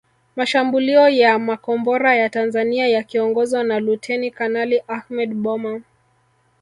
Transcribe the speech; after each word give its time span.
Mashambulio 0.35 1.09
ya 1.09 1.39
makombora 1.39 2.15
ya 2.15 2.29
Tanzania 2.29 2.87
yakiongozwa 2.87 3.63
na 3.63 3.79
Luteni 3.79 4.31
Kanali 4.31 4.81
Ahmed 4.87 5.33
Boma 5.33 5.81